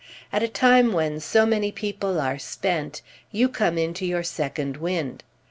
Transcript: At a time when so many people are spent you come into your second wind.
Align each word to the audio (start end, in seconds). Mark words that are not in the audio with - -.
At 0.33 0.41
a 0.41 0.47
time 0.47 0.93
when 0.93 1.19
so 1.19 1.45
many 1.45 1.71
people 1.71 2.19
are 2.19 2.39
spent 2.39 3.03
you 3.31 3.47
come 3.47 3.77
into 3.77 4.03
your 4.03 4.23
second 4.23 4.77
wind. 4.77 5.23